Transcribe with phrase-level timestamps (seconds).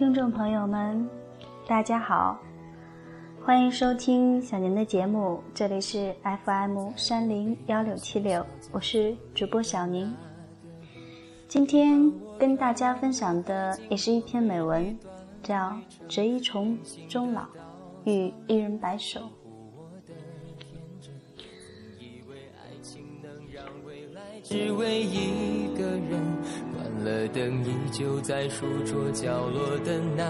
[0.00, 1.06] 听众朋友们，
[1.66, 2.40] 大家好，
[3.44, 8.42] 欢迎收听小年的节目，这里是 FM 三零幺六七六，
[8.72, 10.10] 我是主播小宁。
[11.46, 14.98] 今天跟大家分享的也是一篇美文，
[15.42, 15.54] 叫
[16.08, 17.44] 《折衣从终老，
[18.04, 19.20] 与一人白首》。
[24.42, 25.59] 只为一个人，关
[27.04, 30.24] 了灯，依旧在书桌角落的那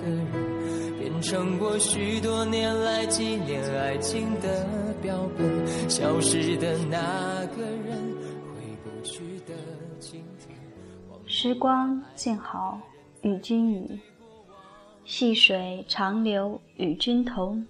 [0.00, 5.66] 个人，变成我许多年来纪念爱情的标本。
[5.88, 8.16] 消失的那个人，
[8.54, 9.54] 回不去的
[10.00, 10.54] 青春。
[11.26, 12.80] 时光静好，
[13.22, 13.98] 与君语；
[15.04, 17.64] 细水长流，与君同。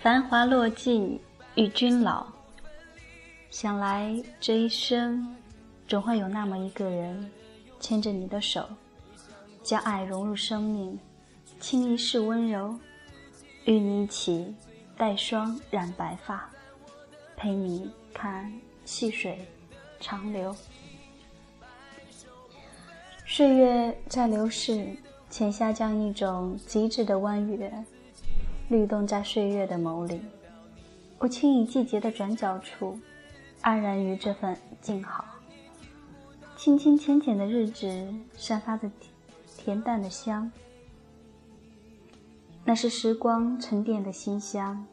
[0.00, 1.18] 繁华落尽，
[1.54, 2.26] 与君老。
[3.50, 5.34] 想来这一生，
[5.86, 7.30] 总会有那么一个人，
[7.78, 8.66] 牵着你的手，
[9.62, 10.98] 将爱融入生命，
[11.60, 12.74] 倾一世温柔，
[13.66, 14.54] 与你一起
[14.96, 16.48] 带霜染白发，
[17.36, 18.52] 陪你看
[18.84, 19.46] 细水
[20.00, 20.54] 长流。
[23.26, 24.96] 岁月在流逝，
[25.28, 27.72] 浅夏将一种极致的弯月，
[28.68, 30.20] 律动在岁月的眸里。
[31.18, 32.98] 我轻倚季节的转角处。
[33.60, 35.24] 安然于这份静好，
[36.64, 37.86] 清清浅浅的日子
[38.38, 38.90] 散发着
[39.46, 40.50] 恬淡的香，
[42.64, 44.86] 那是时光沉淀的馨香。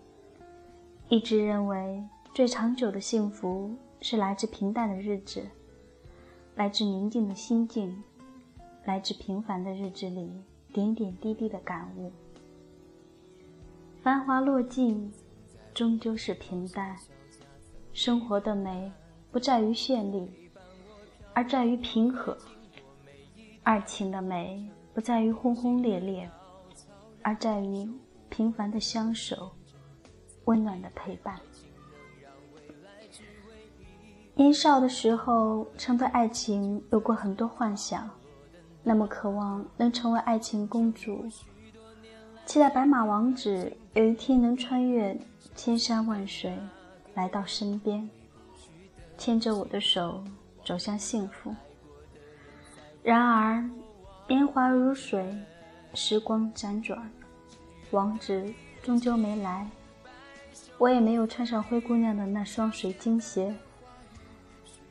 [1.08, 5.44] 一直认为最长久的幸福是来自平淡的日子，
[6.56, 8.04] 来自宁静的心境，
[8.84, 10.30] 来自平凡的日子里
[10.74, 12.12] 点点滴滴的感悟。
[14.04, 15.10] 繁华落尽，
[15.74, 16.98] 终究是平淡。
[17.94, 18.92] 生活的美
[19.32, 20.30] 不在于绚丽，
[21.34, 22.36] 而在于平和；
[23.64, 26.30] 爱情的美不在于轰轰烈烈，
[27.22, 27.90] 而在于
[28.30, 29.52] 平凡的相守，
[30.46, 31.40] 温暖的陪伴。
[34.34, 38.10] 年少的时候，曾对爱情有过很多幻想，
[38.84, 41.26] 那么渴望能成为爱情公主，
[42.46, 45.18] 期待白马王子有一天能穿越
[45.56, 46.58] 千山万水。
[47.14, 48.10] 来到身边，
[49.18, 50.24] 牵着我的手
[50.72, 51.54] 走向幸福。
[53.04, 53.70] 然而，
[54.26, 55.36] 年华如水，
[55.94, 57.12] 时光辗转，
[57.90, 58.42] 王子
[58.82, 59.70] 终究没来，
[60.78, 63.54] 我也没有穿上灰姑娘的那双水晶鞋。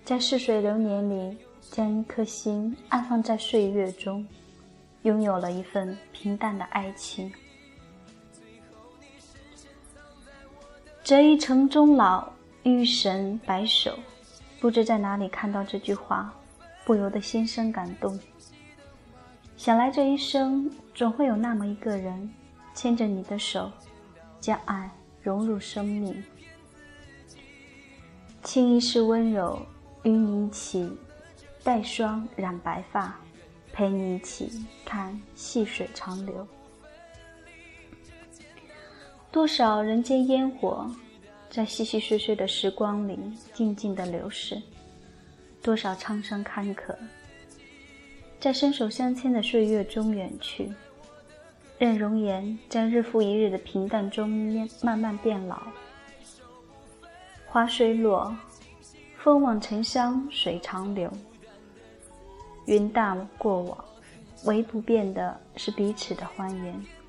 [0.05, 4.29] 在似水流年里，将一颗心安放在岁月中，
[5.05, 7.33] 拥有了一份平淡的爱情。
[11.03, 12.31] 折衣城终老，
[12.65, 13.99] 遇神白首。
[14.61, 16.33] 不知在哪里看到这句话，
[16.85, 18.21] 不由得心生感动。
[19.57, 22.31] 想来这一生，总会有那么一个人，
[22.75, 23.73] 牵着你的手，
[24.39, 24.91] 将爱
[25.23, 26.23] 融入生命，
[28.43, 29.61] 倾一世温柔，
[30.03, 30.91] 与你一起
[31.65, 33.19] 带霜染白发，
[33.73, 36.47] 陪你一起看细水长流。
[39.31, 40.91] 多少人间烟火，
[41.51, 43.19] 在细细碎碎的时光里
[43.53, 44.57] 静静的流逝；
[45.61, 46.95] 多少沧桑坎坷，
[48.39, 50.73] 在伸手相牵的岁月中远去。
[51.77, 54.29] 任容颜在日复一日的平淡中
[54.81, 55.61] 慢慢变老。
[57.47, 58.33] 花虽落，
[59.19, 61.11] 风往尘香水长流。
[62.67, 63.85] 云淡过往，
[64.45, 67.00] 唯不变的是彼此的欢颜。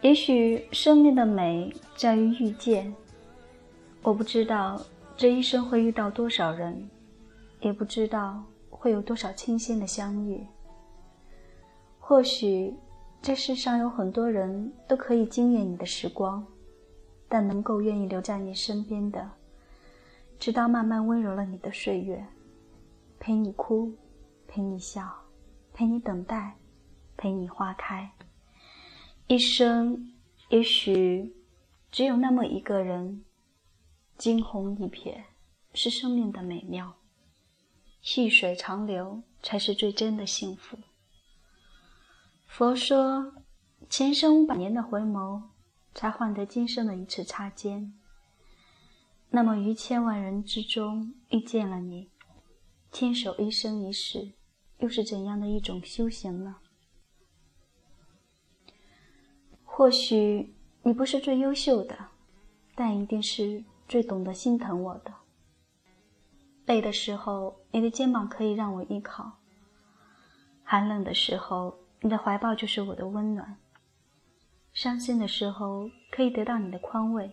[0.00, 2.94] 也许生命的美在于遇见。
[4.02, 4.80] 我不知道
[5.16, 6.88] 这一生会遇到多少人，
[7.60, 10.46] 也不知道会有多少清新的相遇。
[11.98, 12.72] 或许
[13.20, 16.46] 这世上有很多人都可以惊艳你的时光，
[17.28, 19.28] 但能够愿意留在你身边的，
[20.38, 22.24] 直到慢慢温柔了你的岁月，
[23.18, 23.92] 陪你哭，
[24.46, 25.12] 陪你笑，
[25.74, 26.56] 陪你等待，
[27.16, 28.08] 陪你花开。
[29.28, 30.10] 一生
[30.48, 31.36] 也许
[31.92, 33.26] 只有那么一个人，
[34.16, 35.24] 惊鸿一瞥
[35.74, 36.96] 是生命的美妙，
[38.00, 40.78] 细水长流才是最真的幸福。
[42.46, 43.34] 佛说，
[43.90, 45.42] 前生五百年的回眸，
[45.94, 47.92] 才换得今生的一次擦肩。
[49.28, 52.08] 那么于千万人之中遇见了你，
[52.90, 54.32] 牵手一生一世，
[54.78, 56.56] 又是怎样的一种修行呢？
[59.78, 60.52] 或许
[60.82, 61.96] 你不是最优秀的，
[62.74, 65.14] 但一定是最懂得心疼我的。
[66.66, 69.38] 累的时候，你的肩膀可以让我依靠；
[70.64, 73.54] 寒冷的时候，你的怀抱就是我的温暖；
[74.72, 77.30] 伤心的时候，可以得到你的宽慰；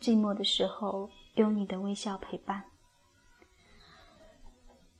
[0.00, 2.60] 寂寞的时候，有你的微笑陪伴；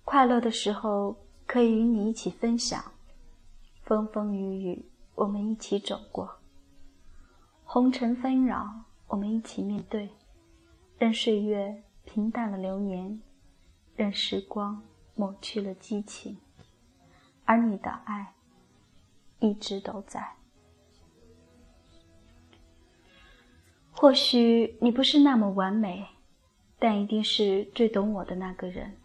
[0.04, 2.80] 快乐的时候，可以与你一起分享；
[3.82, 4.84] 风风雨雨，
[5.20, 6.26] 我们一起走过；
[7.62, 10.08] 红尘纷扰，我们一起面对。
[10.96, 13.20] 任岁月平淡了流年，
[13.94, 14.82] 任时光
[15.14, 16.38] 抹去了激情。
[17.44, 18.32] 而你的爱
[19.40, 20.36] 一直都在。
[23.90, 26.06] 或许你不是那么完美，
[26.78, 28.96] 但一定是最懂我的那个人。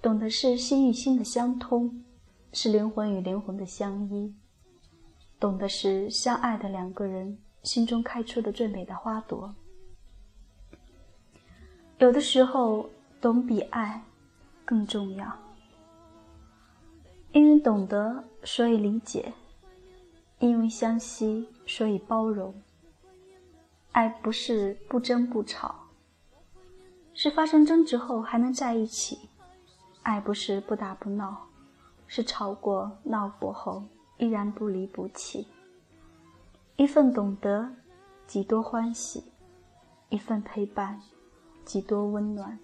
[0.00, 2.02] 懂的是心与心的相通，
[2.54, 4.34] 是灵魂与灵魂的相依。
[5.38, 9.54] 懂的是相爱的两个人心中开出的最美的花朵。
[11.98, 12.88] 有的时候，
[13.20, 14.02] 懂比爱
[14.64, 15.30] 更重要。
[17.32, 19.32] 因为懂得，所以理解；
[20.38, 22.54] 因为相惜，所以包容。
[23.92, 25.74] 爱不是不争不吵，
[27.14, 29.16] 是发生争执后还能在一起；
[30.02, 31.46] 爱不是不打不闹，
[32.06, 33.82] 是吵过闹过后
[34.18, 35.46] 依然不离不弃。
[36.76, 37.70] 一份懂得，
[38.26, 39.22] 几多欢喜；
[40.08, 41.00] 一份陪伴，
[41.64, 42.58] 几多温暖。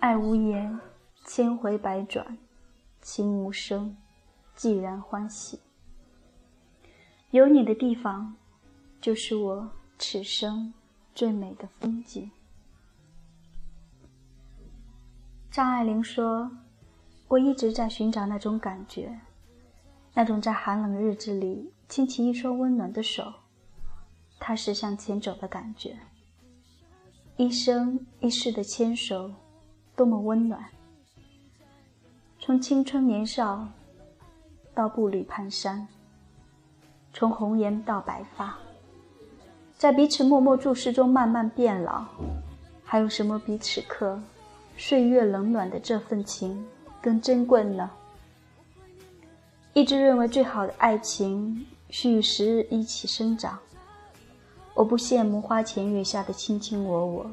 [0.00, 0.78] 爱无言，
[1.24, 2.38] 千回百转。
[3.00, 3.96] 情无声，
[4.54, 5.60] 既然欢喜。
[7.32, 8.34] 有你的地方，
[9.00, 10.72] 就是我此生
[11.14, 12.30] 最美的风景。
[15.50, 16.50] 张爱玲说
[17.28, 19.20] ：“我一直在寻找那种感觉，
[20.14, 23.32] 那种在寒冷日子里牵起一双温暖的手，
[24.38, 25.98] 踏实向前走的感觉。
[27.36, 29.32] 一生一世的牵手，
[29.96, 30.64] 多么温暖。”
[32.38, 33.66] 从青春年少
[34.72, 35.84] 到步履蹒跚，
[37.12, 38.56] 从红颜到白发，
[39.76, 42.04] 在彼此默默注视中慢慢变老，
[42.84, 44.20] 还有什么比此刻
[44.76, 46.64] 岁月冷暖的这份情
[47.02, 47.90] 更珍贵呢？
[49.74, 53.58] 一直认为最好的爱情需与时日一起生长。
[54.72, 57.30] 我不羡慕花前月下的卿卿我我，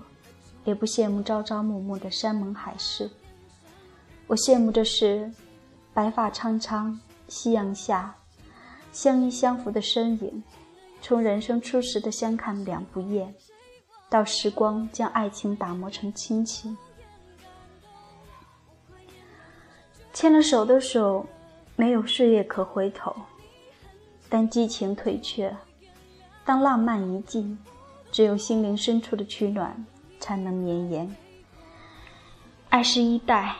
[0.66, 3.08] 也不羡慕朝朝暮暮的山盟海誓。
[4.26, 5.32] 我羡慕的是，
[5.94, 8.16] 白发苍苍，夕阳下，
[8.92, 10.44] 相依相扶的身影。
[11.00, 13.32] 从人生初时的相看两不厌，
[14.10, 16.76] 到时光将爱情打磨成亲情。
[20.12, 21.26] 牵了手的手，
[21.76, 23.16] 没有岁月可回头。
[24.30, 25.56] 当激情退却，
[26.46, 27.58] 当浪漫一尽，
[28.12, 29.86] 只有心灵深处的取暖，
[30.20, 31.16] 才能绵延。
[32.70, 33.56] 爱是一代。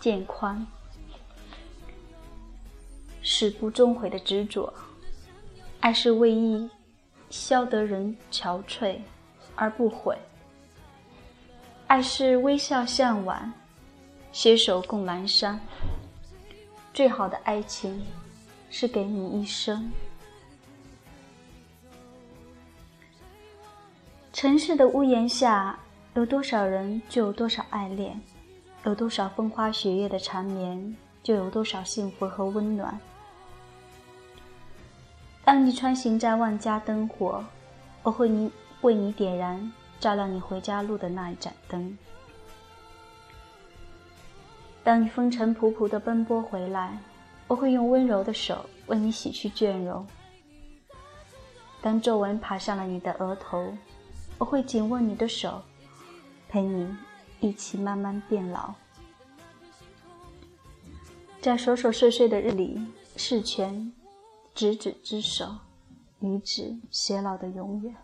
[0.00, 0.66] 渐宽，
[3.22, 4.70] 始不终悔的执着；
[5.80, 6.68] 爱是为意
[7.30, 8.98] 消得人憔悴
[9.54, 10.14] 而不悔；
[11.86, 13.50] 爱是微笑向晚，
[14.30, 15.58] 携手共阑珊。
[16.94, 18.00] 最好的爱情，
[18.70, 19.90] 是给你一生。
[24.32, 25.76] 城市的屋檐下，
[26.14, 28.18] 有多少人，就有多少爱恋。
[28.84, 32.96] 有多少风花雪月的缠绵，就有多少幸福和温暖。
[35.44, 37.44] 当你穿行在万家灯火，
[38.04, 41.98] 我会你为你点燃照亮你回家路的那一盏灯。
[44.84, 46.96] 当你风尘仆仆的奔波回来，
[47.48, 50.06] 我会用温柔的手为你洗去倦容。
[51.80, 53.74] 当皱纹爬上了你的额头，
[54.38, 55.60] 我会紧握你的手，
[56.48, 56.94] 陪你。
[57.40, 58.72] 一起慢慢变老，
[61.42, 62.80] 在琐琐碎碎的日里，
[63.18, 63.92] 是全
[64.54, 65.54] 执子之手，
[66.20, 67.94] 与子偕老的永远。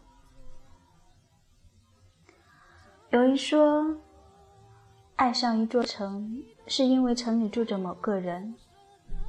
[3.08, 3.96] 有人说，
[5.16, 8.54] 爱上一座城，是因为城里住着某个人，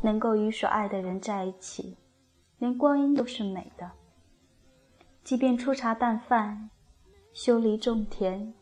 [0.04, 1.98] 能够与所爱的人在一起，
[2.60, 3.90] 连光阴都是美的。
[5.24, 6.70] 即便粗茶淡饭，
[7.34, 8.54] 修篱种田。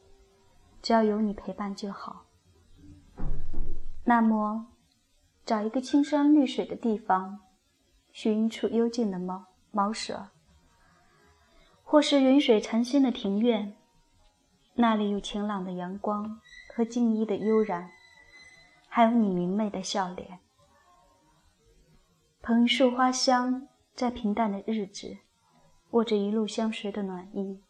[0.81, 2.23] 只要有你陪伴就好。
[4.05, 4.67] 那么，
[5.45, 7.37] 找一个青山绿水的地方，
[8.13, 10.29] 寻一处幽静的茅茅舍，
[11.83, 13.75] 或是云水禅心的庭院，
[14.75, 16.39] 那里有晴朗的阳光
[16.73, 17.91] 和静谧的悠然，
[18.89, 20.39] 还有你明媚的笑脸。
[22.41, 25.17] 捧一束花香，在平淡的日子，
[25.91, 27.61] 握着一路相随的暖意，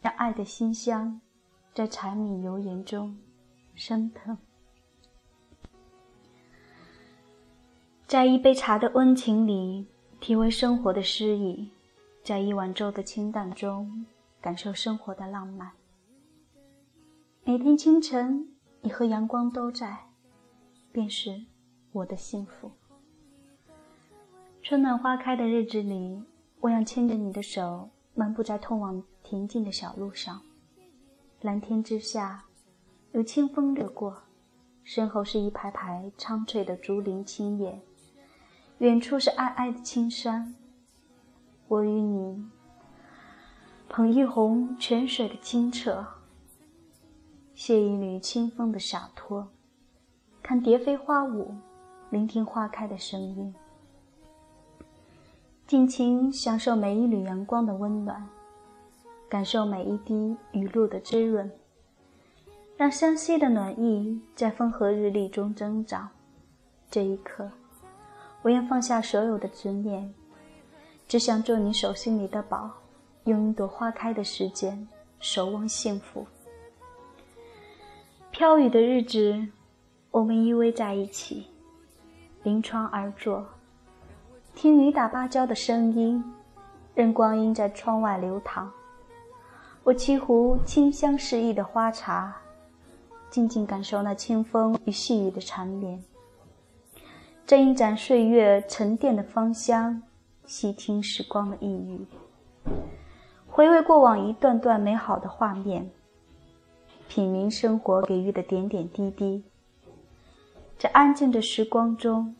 [0.00, 1.20] 让爱的馨香。
[1.74, 3.16] 在柴米油盐中
[3.76, 4.36] 升腾。
[8.04, 9.86] 在一杯茶的温情里
[10.18, 11.70] 体味生活的诗意，
[12.24, 14.04] 在一碗粥的清淡中
[14.40, 15.70] 感受生活的浪漫。
[17.44, 20.07] 每天清晨，你和阳光都在，
[20.98, 21.40] 便是
[21.92, 22.72] 我的幸福。
[24.64, 26.20] 春暖花开的日子里，
[26.58, 30.42] 我想牵着你的手，漫步在通往恬静的小路上。
[31.42, 32.46] 蓝天之下，
[33.12, 34.24] 有清风掠过，
[34.82, 37.80] 身后是一排排苍翠的竹林青叶。
[38.78, 40.56] 远处是皑皑的青山，
[41.68, 42.44] 我与你
[43.88, 46.04] 捧一泓泉水的清澈，
[47.54, 49.48] 携一缕清风的洒脱，
[50.48, 51.54] 看蝶飞花舞，
[52.08, 53.54] 聆听花开的声音，
[55.66, 58.26] 尽情享受每一缕阳光的温暖，
[59.28, 61.52] 感受每一滴雨露的滋润，
[62.78, 66.08] 让相惜的暖意在风和日丽中增长。
[66.90, 67.50] 这一刻。
[68.40, 70.14] 我愿放下所有的执念，
[71.06, 72.70] 只想做你手心里的宝，
[73.24, 74.88] 用一朵花开的时间
[75.20, 76.26] 守望幸福。
[78.30, 79.46] 飘雨的日子，
[80.18, 81.46] 我们依偎在一起，
[82.42, 83.46] 临窗而坐，
[84.52, 86.24] 听雨打芭蕉的声音，
[86.92, 88.68] 任光阴在窗外流淌。
[89.84, 92.36] 我沏壶清香四溢的花茶，
[93.30, 96.02] 静静感受那清风与细雨的缠绵。
[97.46, 100.02] 斟一盏岁月沉淀的芳香，
[100.44, 102.04] 细听时光的抑郁，
[103.46, 105.88] 回味过往一段段美好的画面，
[107.06, 109.44] 品茗生活给予的点点滴滴，
[110.78, 112.34] 在安静的时光中，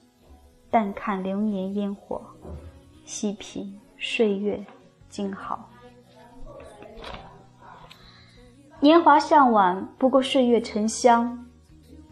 [0.71, 2.23] 淡看流年烟火，
[3.05, 4.65] 细品岁月
[5.09, 5.69] 静好。
[8.79, 11.47] 年华向晚，不过岁月沉香，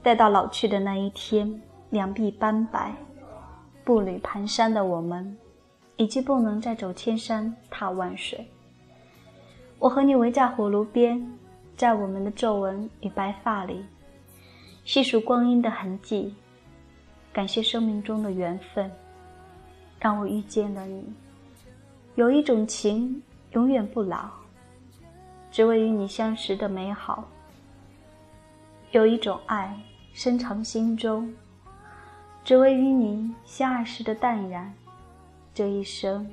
[0.03, 1.63] 待到老去的那一天。
[1.91, 2.93] 两鬓斑白，
[3.85, 5.39] 步履蹒跚的我们，
[5.95, 8.51] 已经不能再走千山踏万水。
[9.79, 11.25] 我和你围在火炉边，
[11.77, 13.87] 在我们的皱纹与白发里，
[14.87, 16.33] 细数光阴的痕迹，
[17.33, 18.89] 感谢生命中的缘分，
[19.99, 21.05] 让我遇见了你。
[22.15, 24.31] 有一种情永远不老，
[25.51, 27.25] 只为与你相识的美好；
[28.93, 29.77] 有一种爱
[30.13, 31.35] 深藏心中。
[32.45, 34.73] 只为与你相爱时的淡然，
[35.53, 36.25] 这一生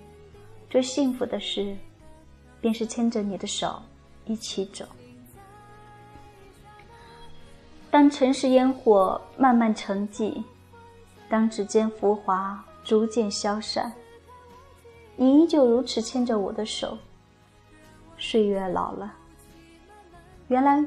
[0.69, 1.75] 最幸福的事，
[2.61, 3.81] 便是牵着你的手
[4.25, 4.85] 一起走。
[7.93, 10.43] 当尘世烟火慢慢沉寂，
[11.29, 13.93] 当指尖浮华逐渐消散，
[15.15, 16.97] 你依旧如此牵着我的手。
[18.17, 19.13] 岁月老了，
[20.47, 20.83] 原来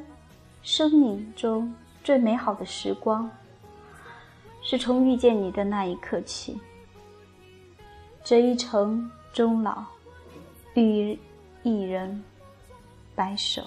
[0.62, 1.72] 生命中
[2.02, 3.30] 最美好的时光。
[4.60, 6.60] 是从遇见你的那一刻起，
[8.24, 9.84] 这一程终老，
[10.74, 11.16] 与
[11.62, 12.20] 一人
[13.14, 13.62] 白首。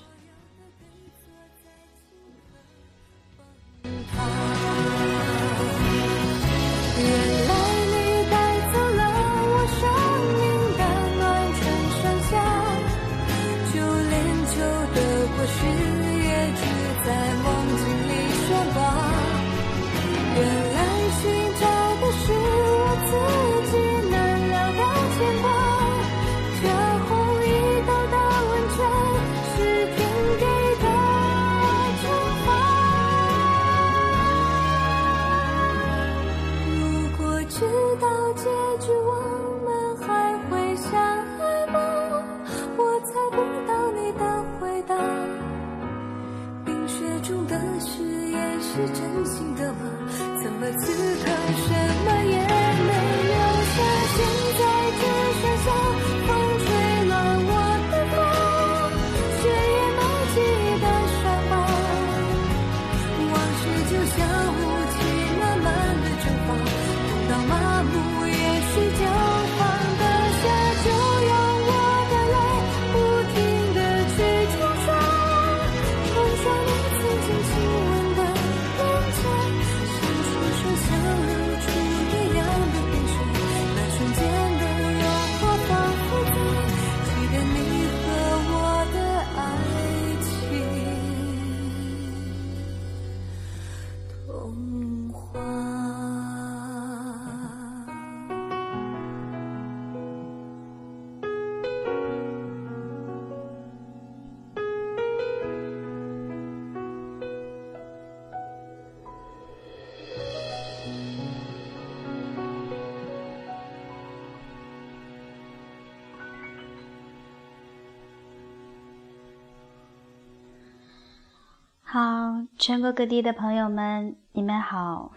[121.92, 125.12] 好，全国各地的朋友们，你们好。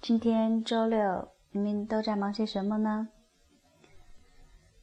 [0.00, 3.08] 今天周六，你们都在忙些什么呢？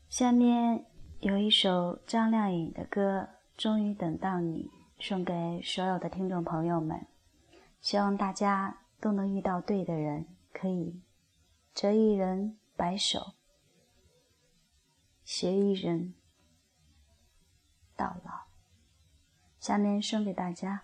[0.10, 0.86] 下面
[1.22, 3.22] 有一首张靓颖的歌
[3.56, 4.70] 《终于等到你》，
[5.08, 7.08] 送给所有的听众朋友们。
[7.80, 11.00] 希望大家都能遇到对的人，可以
[11.74, 13.36] 择一人白首，
[15.24, 16.14] 携一人
[17.96, 18.48] 到老。
[19.62, 20.84] 下面送给大家。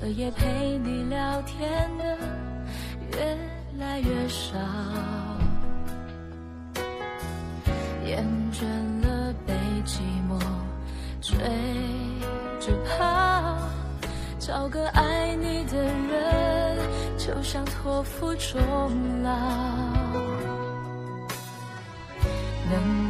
[0.00, 2.16] 彻夜陪你聊天的
[3.12, 3.38] 越
[3.78, 4.56] 来越少，
[8.06, 8.64] 厌倦
[9.02, 9.52] 了被
[9.84, 10.40] 寂寞
[11.20, 11.36] 追
[12.58, 13.58] 着跑，
[14.38, 16.78] 找个爱你的人，
[17.18, 18.58] 就像托付终
[19.22, 19.30] 老，
[22.70, 23.09] 能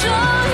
[0.00, 0.47] 说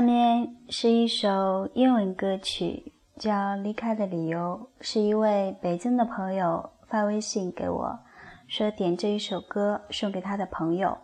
[0.00, 7.98] 下面是一首英文歌曲，叫《离开的理由》，是一位北京的朋友发微信给我，
[8.48, 10.96] 说点这一首歌送给他的朋友。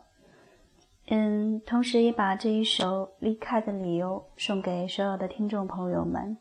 [1.09, 6.39] 嗯，同时也把这一首《离开的理由》送给所有的听众朋友们。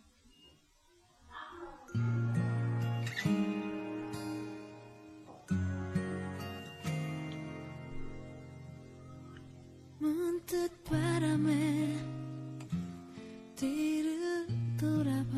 [13.56, 15.38] 뒤를 돌아봐.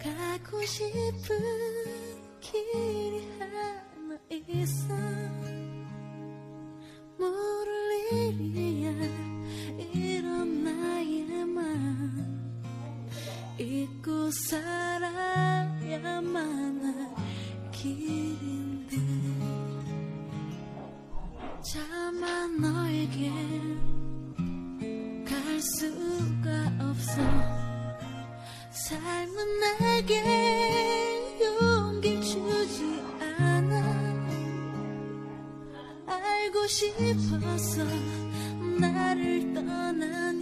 [0.00, 1.38] 가고 싶은
[2.40, 3.80] 길이 하나
[4.30, 4.94] 있어.
[7.16, 8.90] 모를 일이야.
[9.92, 11.62] 이런 나의 맘
[13.58, 15.94] 잊고 살아야만
[16.84, 18.96] 할 길인데.
[21.62, 23.30] 차마 너에게
[25.24, 26.23] 갈수
[28.84, 30.20] 삶은 내게
[31.40, 33.80] 용기 주지 않아.
[36.06, 37.82] 알고 싶어서
[38.78, 40.33] 나를 떠난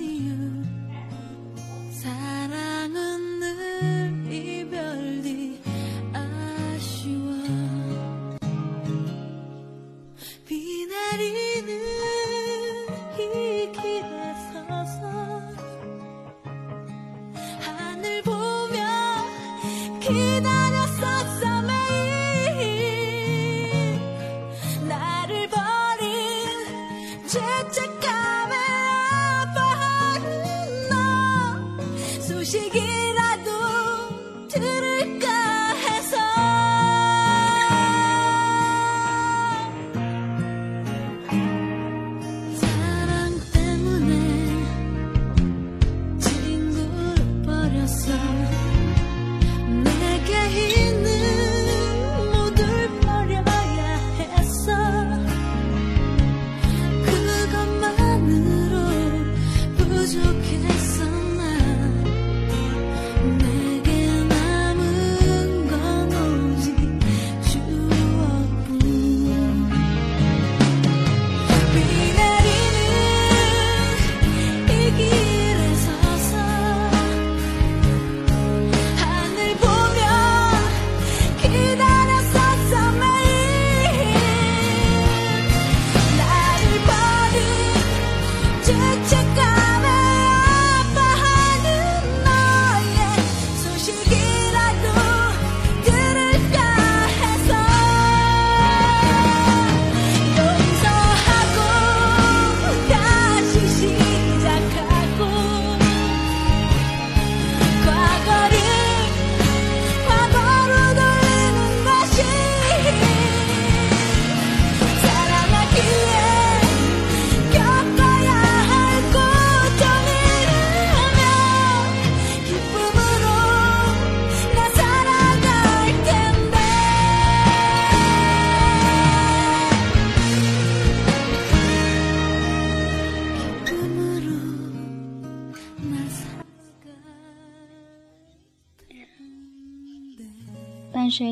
[20.03, 21.52] 기다렸었어.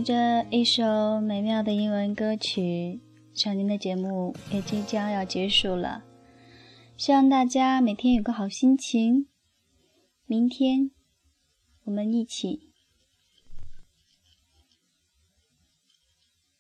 [0.00, 3.02] 随着一首美妙的英文歌曲，
[3.34, 6.04] 小宁的节目也即将要结束了。
[6.96, 9.26] 希望大家每天有个好心情。
[10.24, 10.90] 明天，
[11.84, 12.69] 我们一起。